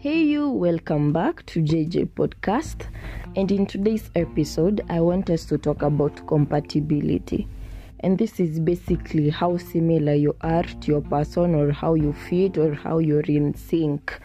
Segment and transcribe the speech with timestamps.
[0.00, 2.86] Hey, you, welcome back to JJ Podcast.
[3.36, 7.46] And in today's episode, I want us to talk about compatibility.
[7.98, 12.56] And this is basically how similar you are to your person, or how you fit,
[12.56, 14.18] or how you're in sync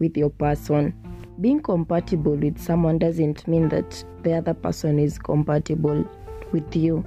[0.00, 0.92] with your person.
[1.40, 6.06] Being compatible with someone doesn't mean that the other person is compatible
[6.52, 7.06] with you.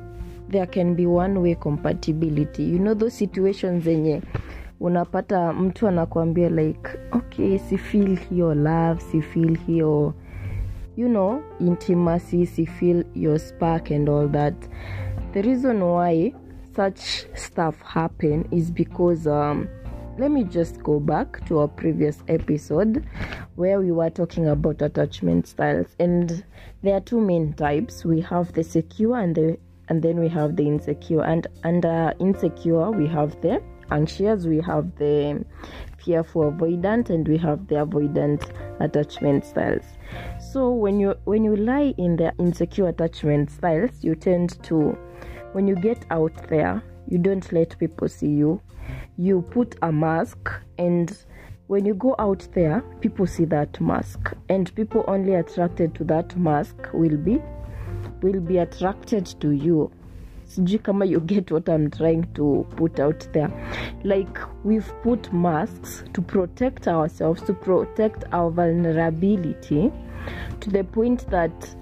[0.50, 2.64] There can be one way compatibility.
[2.64, 4.24] You know those situations zenye
[4.80, 10.14] unapata mtu anakuambia like okay si feel hiyo love si feel hiyo
[10.98, 14.54] you know intimacy si feel your spark and all that.
[15.34, 16.34] The reason why
[16.76, 19.68] such stuff happen is because um,
[20.18, 23.04] let me just go back to our previous episode
[23.56, 26.44] where we were talking about attachment styles and
[26.84, 28.06] there are two main types.
[28.06, 31.24] We have the secure and the and then we have the insecure.
[31.24, 35.44] And under insecure we have the anxious we have the
[35.98, 39.86] fearful avoidant and we have the avoidant attachment styles.
[40.40, 44.98] So when you when you lie in the insecure attachment styles you tend to
[45.54, 48.62] when you get out there you don't let people see you.
[49.18, 51.16] You put a mask and
[51.68, 54.34] when you go out there people see that mask.
[54.50, 57.42] And people only attracted to that mask will be
[58.22, 59.92] will be attracted to you
[60.56, 63.50] sijui kama you get what i'm trying to put out there.
[64.04, 69.92] Like we've put masks to protect ourselves to protect our vulnerability
[70.60, 71.76] to the point that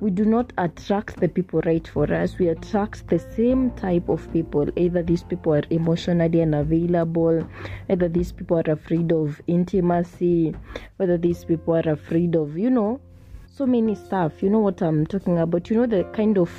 [0.00, 2.38] we do not attract the people right for us.
[2.38, 4.66] We attract the same type of people.
[4.76, 7.46] Either these people are emotionally unavailable
[7.88, 10.54] either these people are afraid of intimacy
[10.96, 13.00] whether these people are afraid of you know
[13.60, 14.42] so many stuff.
[14.42, 15.68] You know what i'm talking about?
[15.68, 16.50] You know the kind of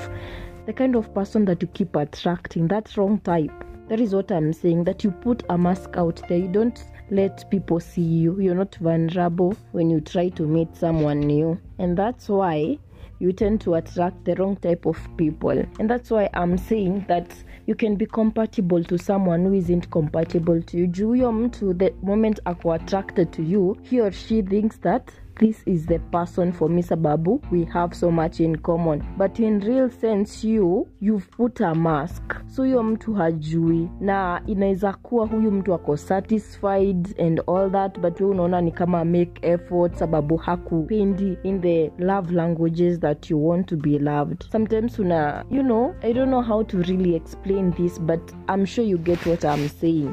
[0.66, 3.52] the kind of person that you keep attracting that wrong type.
[3.90, 6.38] That is what i'm saying that you put a mask out there.
[6.38, 8.40] You don't let people see you.
[8.40, 11.60] You're not vulnerable when you try to meet someone new.
[11.78, 12.78] And that's why
[13.20, 15.64] you tend to attract the wrong type of people.
[15.80, 17.36] And that's why i'm saying that
[17.68, 20.88] you can be compatible to someone who isn't compatible to you.
[20.88, 25.86] Juu mtu the moment ako attracted to you he or she thinks that this is
[25.86, 29.04] the person for me sababu we have so much in common.
[29.18, 32.22] But in real sense you you've put a mask.
[32.48, 33.90] So huyo mtu hajui.
[34.00, 39.06] Na inaweza kuwa huyu mtu ako satisfied and all that but we unaona ni kama
[39.06, 44.44] make effort sababu hakupendi in the love languages that you want to be loved.
[44.52, 48.88] Sometimes una you know i don't know how to really explain this but i'm sure
[48.88, 50.12] you get what i'm saying.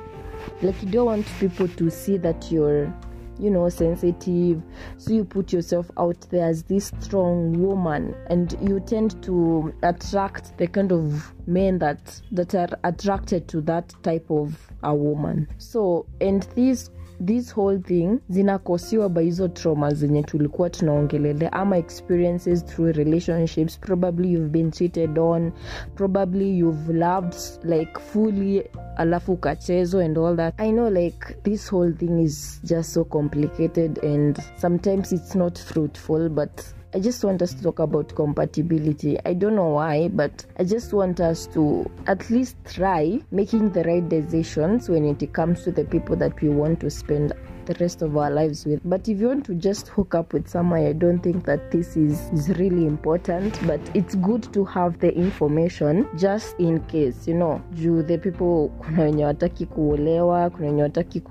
[0.62, 2.92] Like you don't want people to see that you're
[3.38, 4.62] you know sensitive.
[4.96, 10.56] So you put yourself out there as this strong woman and you tend to attract
[10.58, 15.48] the kind of men that that are attracted to that type of a woman.
[15.58, 16.90] So and this
[17.20, 23.78] this whole thing zinakosiwa by hizo trauma zenye tulikuwa tunaongelelea ama experiences through relationships.
[23.78, 25.52] Probably you've been cheated on.
[25.94, 27.34] Probably you've loved
[27.64, 28.64] like fully
[28.98, 34.04] alafu ukachezwa and all that i know like this whole thing is just so complicated
[34.04, 36.50] and sometimes it's not fruitful but
[36.94, 39.18] I just want us to talk about compatibility.
[39.26, 43.82] I don't know why, but I just want us to at least try making the
[43.82, 47.34] right decisions when it comes to the people that we want to spend
[47.68, 48.80] the rest of our lives with.
[48.84, 51.96] But if you want to just hook up with someone, I don't think that this
[51.96, 53.58] is, is really important.
[53.66, 57.62] But it's good to have the information just in case, you know.
[57.74, 61.22] Juu the people kuna wenye kuolewa, kuna wenye wataki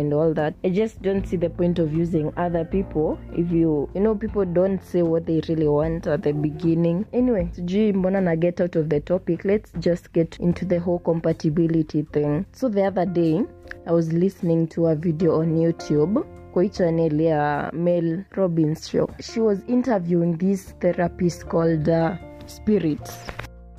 [0.00, 0.54] and all that.
[0.64, 4.44] I just don't see the point of using other people if you you know people
[4.44, 7.04] don't say what they really want at the beginning.
[7.12, 9.44] Anyway, sijui mbona na get out of the topic.
[9.44, 12.44] Let's just get into the whole compatibility thing.
[12.52, 13.44] So the other day
[13.86, 19.08] I was listening to a video on YouTube kwa hii channel ya Mel Robbins show.
[19.20, 22.10] She was interviewing this therapist called uh,
[22.46, 23.10] Spirit.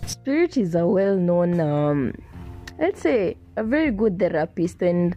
[0.05, 2.13] Spirit is a well-known, um,
[2.79, 5.15] let's say, a very good therapist, and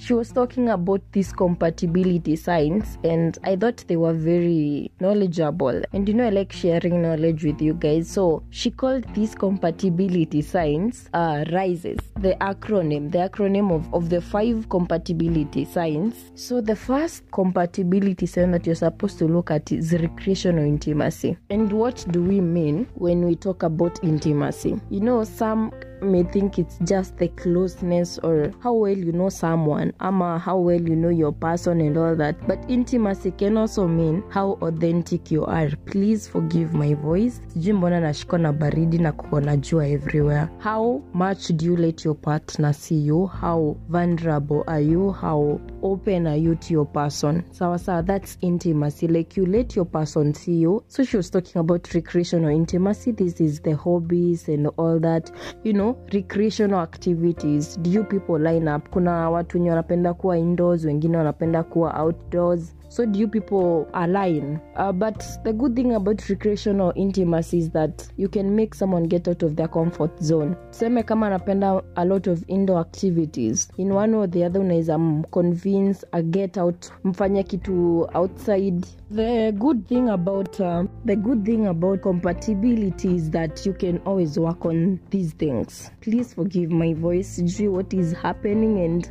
[0.00, 5.82] she was talking about these compatibility signs, and I thought they were very knowledgeable.
[5.92, 8.10] And you know, I like sharing knowledge with you guys.
[8.10, 14.22] So she called these compatibility signs uh, rises, the acronym, the acronym of, of the
[14.22, 16.14] five compatibility signs.
[16.34, 21.36] So the first compatibility sign that you're supposed to look at is recreational intimacy.
[21.50, 24.80] And what do we mean when we talk about intimacy?
[24.88, 29.92] You know, some may think it's just the closeness or how well you know someone
[30.00, 32.36] ama how well you know your person and all that.
[32.46, 35.70] But intimacy can also mean how authentic you are.
[35.86, 37.40] Please forgive my voice.
[37.48, 40.48] Sijui mbona baridi na kuona jua everywhere.
[40.58, 43.26] How much do you let your partner see you?
[43.26, 45.12] How vulnerable are you?
[45.12, 47.44] How open are you to your person?
[47.50, 49.08] Sawa sawa that's intimacy.
[49.08, 50.82] Like you let your person see you.
[50.88, 53.12] So she was talking about recreational intimacy.
[53.12, 55.30] This is the hobbies and all that.
[55.64, 57.78] You know recreational activities.
[57.82, 58.88] Do you people line up?
[58.90, 64.60] Kuna watu wenye wanapenda kuwa indoors wengine wanapenda kuwa outdoors so do you people align?
[64.74, 69.28] Uh, but the good thing about recreational intimacy is that you can make someone get
[69.28, 70.56] out of their comfort zone.
[70.70, 73.68] Tuseme kama anapenda a lot of indoor activities.
[73.78, 78.86] In one or the other unaweza mconvince a get out mfanye kitu outside.
[79.10, 84.38] The good thing about uh, the good thing about compatibility is that you can always
[84.38, 85.90] work on these things.
[86.00, 87.28] Please forgive my voice.
[87.36, 89.10] Sijui what is happening and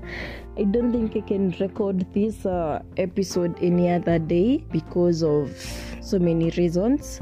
[0.59, 5.55] I don't think I can record this uh, episode any other day because of
[6.01, 7.21] so many reasons.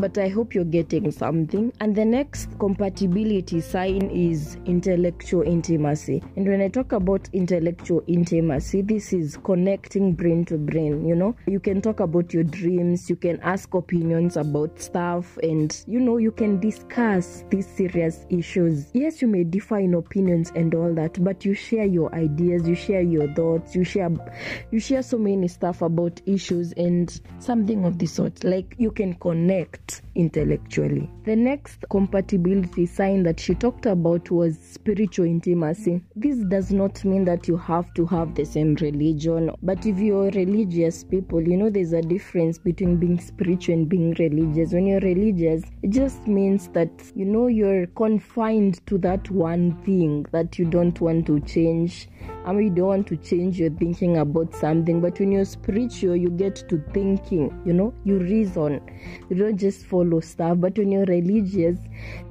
[0.00, 1.72] But I hope you're getting something.
[1.80, 6.22] And the next compatibility sign is intellectual intimacy.
[6.36, 11.06] And when I talk about intellectual intimacy, this is connecting brain to brain.
[11.06, 15.84] You know, you can talk about your dreams, you can ask opinions about stuff, and
[15.86, 18.86] you know, you can discuss these serious issues.
[18.94, 22.74] Yes, you may differ in opinions and all that, but you share your ideas, you
[22.74, 24.10] share your thoughts, you share
[24.70, 28.42] you share so many stuff about issues and something of the sort.
[28.44, 31.10] Like you can connect intellectually.
[31.24, 36.02] The next compatibility sign that she talked about was spiritual intimacy.
[36.16, 40.30] This does not mean that you have to have the same religion, but if you're
[40.30, 44.72] religious people, you know there's a difference between being spiritual and being religious.
[44.72, 50.26] When you're religious, it just means that you know you're confined to that one thing
[50.32, 52.08] that you don't want to change.
[52.46, 56.30] Mean, you don't want to change your thinking about something, but when you're spiritual, you
[56.30, 58.80] get to thinking, you know, you reason.
[59.28, 61.78] You don't just follow stuff, but when you're religious,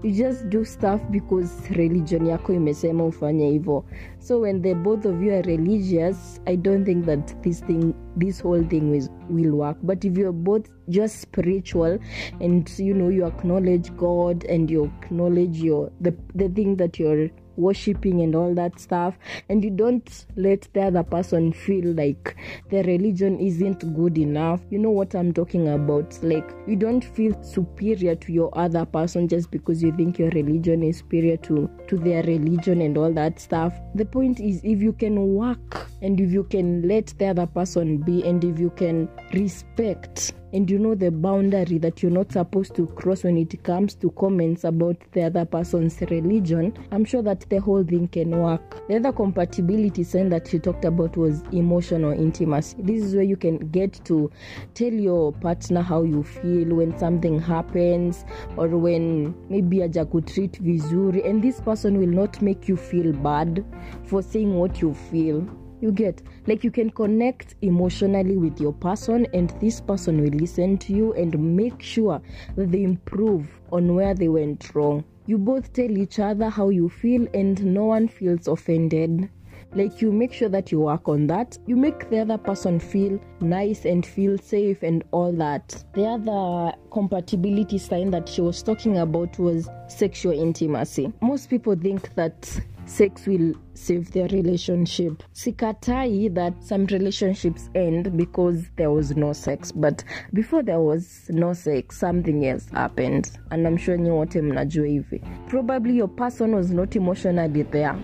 [0.03, 3.85] you just do stuff because religion imesema.
[4.19, 8.39] So when the both of you are religious, I don't think that this thing, this
[8.39, 9.77] whole thing will, will work.
[9.83, 11.99] But if you're both just spiritual
[12.41, 17.29] and you know you acknowledge God and you acknowledge your the the thing that you're
[17.59, 19.17] worshiping and all that stuff.
[19.49, 22.35] And you don't let the other person feel like
[22.69, 24.61] the religion isn't good enough.
[24.69, 26.17] You know what i'm talking about?
[26.23, 30.83] Like you don't feel superior to your other person just because you think your religion
[30.83, 33.73] is superior to to their religion and all that stuff.
[33.95, 37.97] The point is if you can work and if you can let the other person
[37.97, 42.75] be and if you can respect and you know the boundary that you're not supposed
[42.75, 47.49] to cross when it comes to comments about the other person's religion, I'm sure that
[47.49, 48.87] the whole thing can work.
[48.87, 52.77] The other compatibility sign that she talked about was emotional intimacy.
[52.79, 54.31] This is where you can get to
[54.73, 58.25] tell your partner how you feel when something happens
[58.57, 63.11] or when maybe a aja kutreat vizuri and this person will not make you feel
[63.13, 63.65] bad
[64.03, 65.47] for saying what you feel
[65.81, 70.79] you get like you can connect emotionally with your person and this person will listen
[70.79, 72.19] to you and make sure
[72.55, 75.03] that they improve on where they went wrong.
[75.27, 79.29] You both tell each other how you feel and no one feels offended.
[79.75, 81.55] Like you make sure that you work on that.
[81.67, 85.83] You make the other person feel nice and feel safe and all that.
[85.93, 91.13] The other compatibility sign that she was talking about was sexual intimacy.
[91.21, 92.59] Most people think that
[92.89, 95.23] sex will save their relationship.
[95.33, 101.53] Sikatai that some relationships end because there was no sex, but before there was no
[101.53, 103.31] sex, something else happened.
[103.51, 105.21] And I'm sure you wote mnajua hivi.
[105.47, 107.95] Probably your person was not emotionally there.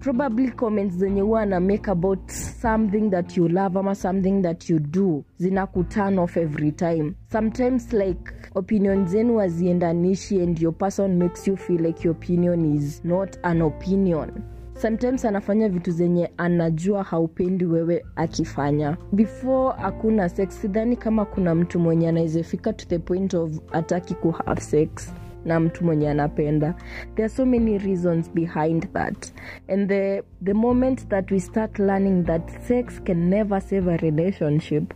[0.00, 4.78] probably comments zenye huwa ana make about something that you love ama something that you
[4.78, 11.56] do zinakuturn off every time sometimes like opinion zenu waziendanishi and your person makes you
[11.56, 14.30] feel like your opinion is not an opinion.
[14.74, 18.96] Sometimes anafanya vitu zenye anajua haupendi wewe akifanya.
[19.12, 24.30] Before hakuna sex sidhani kama kuna mtu mwenye anawezefika to the point of ataki ku
[24.30, 25.12] have sex
[25.44, 26.74] na mtu mwenye anapenda.
[27.14, 29.32] There are so many reasons behind that.
[29.68, 34.94] And the, the moment that we start learning that sex can never save a relationship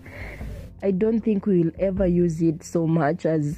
[0.82, 3.56] i don't think we will ever use it so much as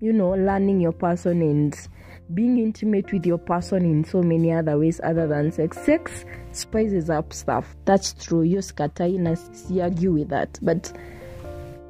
[0.00, 1.88] you know learning your person and
[2.34, 5.78] being intimate with your person in so many other ways other than sex.
[5.78, 7.76] Sex spices up stuff.
[7.84, 8.42] That's true.
[8.42, 10.58] Yo skatai na si argue with that.
[10.62, 10.92] But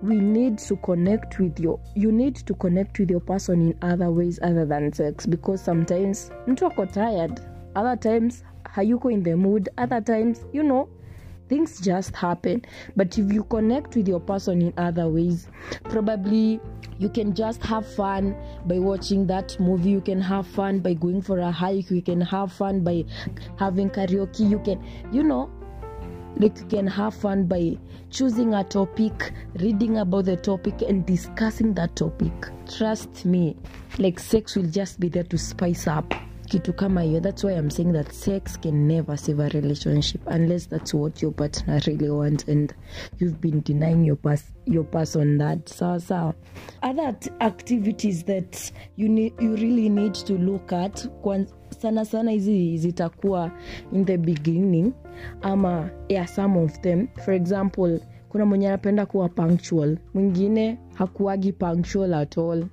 [0.03, 4.11] we need to connect with your you need to connect with your person in other
[4.11, 7.41] ways other than sex because sometimes mtu ako tired.
[7.77, 9.69] Other times hayuko in the mood.
[9.79, 10.89] Other times you know
[11.49, 12.65] things just happen.
[12.97, 15.49] But if you connect with your person in other ways
[15.85, 16.61] probably
[16.99, 19.91] you can just have fun by watching that movie.
[19.91, 21.91] You can have fun by going for a hike.
[21.91, 23.05] You can have fun by
[23.59, 24.49] having karaoke.
[24.49, 25.51] You can you know
[26.37, 27.77] like you can have fun by
[28.11, 32.33] choosing a topic reading about the topic and discussing that topic.
[32.71, 33.57] Trust me
[33.99, 36.15] like sex will just be there to spice up
[36.53, 40.69] kitu kama hiyo that's why i'm saying that sex can never save a relationship unless
[40.69, 42.75] that's what your partner really wants and
[43.21, 45.69] you've been denying your, pers- your person that.
[45.69, 46.35] Sawa sawa
[46.83, 51.09] other activities that you, need, you really need to look at
[51.79, 53.51] sana sana hizi zitakuwa
[53.93, 54.93] in the beginning
[55.43, 57.09] ama yeah, some of them.
[57.25, 62.65] For example kuna mwenye anapenda kuwa punctual mwingine hakuagi punctual at all.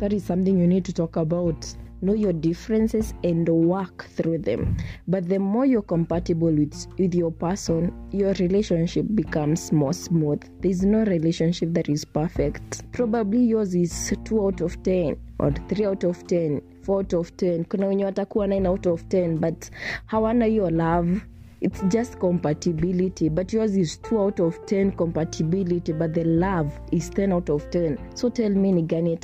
[0.00, 1.64] That is something you need to talk about
[2.02, 4.76] know your differences and work through them.
[5.08, 10.42] But the more you're compatible with, with your person your relationship becomes more smooth.
[10.60, 12.82] There's no relationship that is perfect.
[12.92, 17.30] Probably yours is 2 out of 10 or 3 out of 10 4 out of
[17.36, 19.64] 10 kuna wenye watakuwa 9 out of 10 but
[20.06, 21.20] hawana hiyo love
[21.62, 27.08] it's just compatibility but yours is 2 out of 10 compatibility but the love is
[27.10, 29.16] 10 out of 10 so tell me ni gani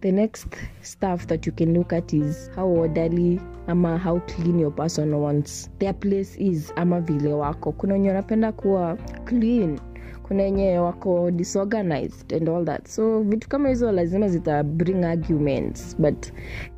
[0.00, 0.46] the next
[0.82, 5.68] stuff that you can look at is how orderly ama how clean your person wants.
[5.78, 7.72] Their place is ama vile wako.
[7.72, 9.78] Kuna wenye wanapenda kuwa clean
[10.22, 12.88] kuna wenye wako disorganized and all that.
[12.88, 16.26] So vitu kama hizo lazima zita bring arguments but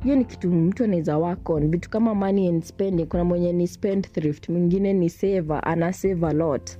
[0.03, 4.11] hiyo ni kitu mtu anaweza work vitu kama money and spending kuna mwenye ni spend
[4.11, 6.71] thrift mwingine ni saver ana save a lot.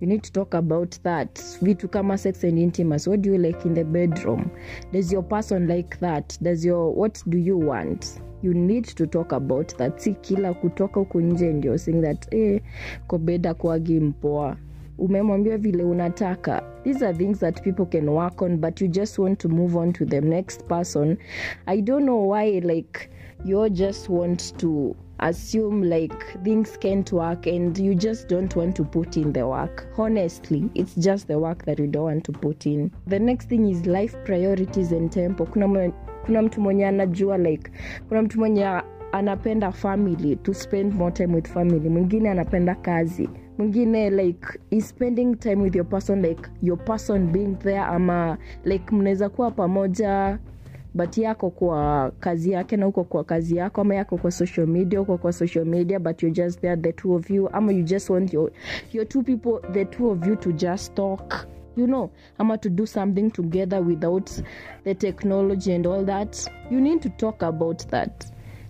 [0.00, 1.40] You need to talk about that.
[1.62, 4.44] Vitu kama sex and intimacy what do you like in the bedroom?
[4.92, 6.42] Does your person like that?
[6.42, 8.06] Does your what do you want?
[8.42, 9.98] You need to talk about that.
[10.00, 12.60] Si kila kutoka huku nje ndio saying that eh,
[13.06, 14.00] kobeda kuagi
[14.98, 16.62] umemwambia vile unataka.
[16.84, 19.92] These are things that people can work on but you just want to move on
[19.92, 21.16] to the next person.
[21.66, 23.10] I don't know why like
[23.44, 26.14] you just want to assume like
[26.44, 29.86] things can't work and you just don't want to put in the work.
[29.98, 32.90] Honestly it's just the work that you don't want to put in.
[33.06, 35.46] The next thing is life priorities and tempo.
[35.46, 37.70] Kuna, mtu mwenye anajua like
[38.08, 38.64] kuna mtu mwenye
[39.12, 41.88] anapenda family to spend more time with family.
[41.88, 43.28] Mwingine anapenda kazi.
[43.58, 48.94] Mwingine like is spending time with your person like your person being there ama like
[48.94, 50.38] mnaweza kuwa pamoja
[50.94, 55.00] but yako kwa kazi yake na uko kwa kazi yako ama yako kwa social media
[55.00, 58.10] uko kwa social media but you're just there the two of you ama you just
[58.10, 58.50] want your,
[58.92, 61.46] your two people the two of you to just talk
[61.76, 64.30] you know ama to do something together without
[64.84, 66.50] the technology and all that.
[66.70, 68.24] You need to talk about that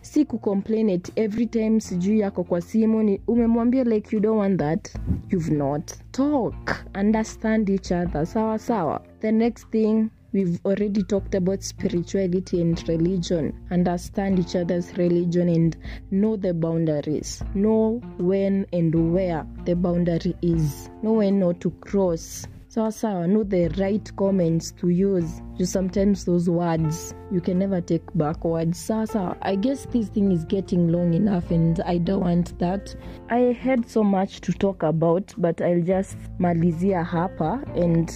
[0.09, 4.59] si kucomplain it every time sijui yako kwa simu ni umemwambia like you don't want
[4.59, 4.88] that
[5.31, 5.93] you've not.
[6.11, 9.03] Talk understand each other sawa sawa.
[9.21, 13.53] The next thing we've already talked about spirituality and religion.
[13.71, 15.77] Understand each other's religion and
[16.11, 17.43] know the boundaries.
[17.55, 20.91] Know when and where the boundary is.
[21.03, 25.41] Know when not to cross sawa sawa know the right comments to use.
[25.57, 30.31] Just sometimes those words you can never take backwards sawa sawa i guess this thing
[30.33, 32.95] is getting long enough and i don't want that.
[33.31, 38.13] I had so much to talk about but i'll just malizia hapa and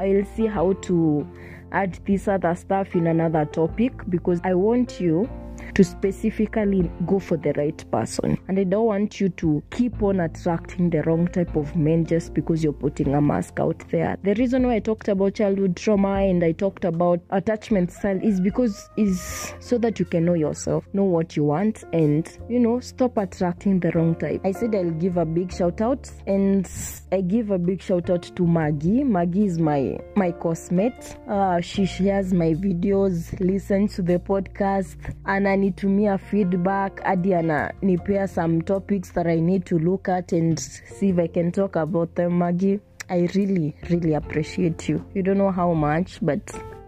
[0.00, 1.24] i'll see how to
[1.70, 5.30] add this other stuff in another topic because i want you
[5.74, 8.38] to specifically go for the right person.
[8.48, 12.34] And I don't want you to keep on attracting the wrong type of men just
[12.34, 14.16] because you're putting a mask out there.
[14.22, 18.40] The reason why I talked about childhood trauma and I talked about attachment style is
[18.40, 22.80] because is so that you can know yourself, know what you want, and you know,
[22.80, 24.40] stop attracting the wrong type.
[24.44, 26.66] I said I'll give a big shout out and
[27.12, 29.04] I give a big shout out to Maggie.
[29.04, 31.18] Maggie is my my cosmate.
[31.28, 39.10] Uh, she shares my videos, listens to the podcast, ananitumia feedback hadi ananipea some topics
[39.12, 42.80] that i need to look at and see if i can talk about them maggie
[43.08, 46.40] i really really appreciate you you don't know how much but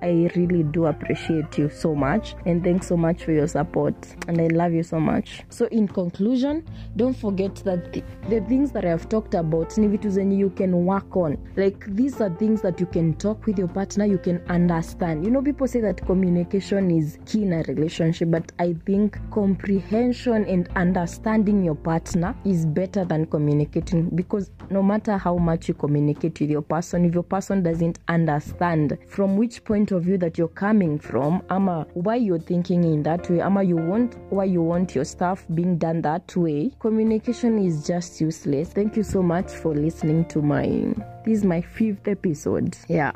[0.04, 3.94] I really do appreciate you so much and thanks so much for your support
[4.28, 5.40] and I love you so much.
[5.48, 10.50] So in conclusion, don't forget that the, the things that I have talked about you
[10.50, 11.38] can work on.
[11.56, 15.24] Like these are things that you can talk with your partner, you can understand.
[15.24, 20.44] You know people say that communication is key in a relationship, but I think comprehension
[20.44, 26.38] and understanding your partner is better than communicating because no matter how much you communicate
[26.40, 30.48] with your person, if your person doesn't understand from which point of view that you're
[30.48, 33.40] coming from ama why you're thinking in that way?
[33.40, 36.70] Ama you want why you want your stuff being done that way?
[36.80, 38.70] Communication is just useless.
[38.70, 40.66] Thank you so much for listening to my
[41.24, 42.76] this is my fifth episode.
[42.88, 43.12] Yeah.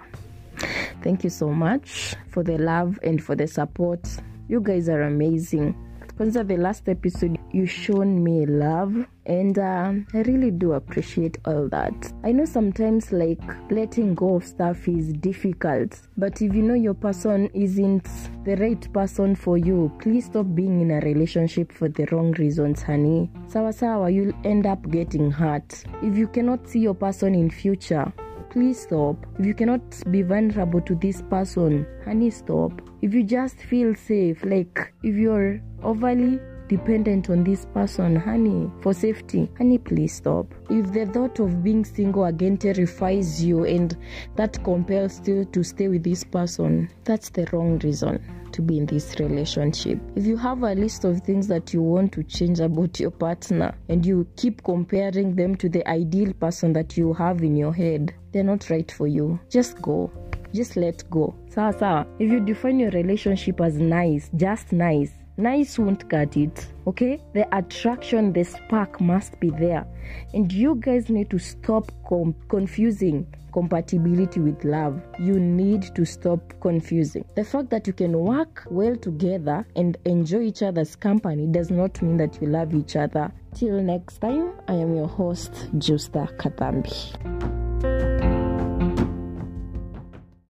[1.02, 4.08] Thank you so much for the love and for the support.
[4.48, 5.74] You guys are amazing.
[6.16, 8.94] Kwanza, the last episode, you shown me love,
[9.26, 12.12] and uh, I really do appreciate all that.
[12.22, 16.94] I know sometimes like letting go of stuff is difficult, but if you know your
[16.94, 18.04] person isn't
[18.44, 22.80] the right person for you, please stop being in a relationship for the wrong reasons,
[22.82, 23.28] honey.
[23.48, 25.84] Sawa sawa, you'll end up getting hurt.
[26.00, 28.12] If you cannot see your person in future,
[28.50, 29.26] please stop.
[29.40, 32.70] If you cannot be vulnerable to this person, honey, stop.
[33.02, 38.92] If you just feel safe, like if you're overly dependent on this person, honey, for
[38.92, 40.46] safety, honey, please stop.
[40.70, 43.96] If the thought of being single again terrifies you and
[44.36, 48.22] that compels you to stay with this person, that's the wrong reason
[48.52, 49.98] to be in this relationship.
[50.16, 53.74] If you have a list of things that you want to change about your partner
[53.88, 58.14] and you keep comparing them to the ideal person that you have in your head,
[58.32, 59.38] they're not right for you.
[59.50, 60.10] Just go.
[60.54, 61.34] Just let go.
[61.50, 62.06] Sawa.
[62.18, 67.20] If you define your relationship as nice, just nice, nice won't cut it okay?
[67.34, 69.86] The attraction the spark must be there.
[70.32, 75.00] And you guys need to stop com- confusing compatibility with love.
[75.18, 77.24] You need to stop confusing.
[77.34, 82.00] The fact that you can work well together and enjoy each other's company does not
[82.02, 83.32] mean that you love each other.
[83.54, 87.57] Till next time i am your host justa katambi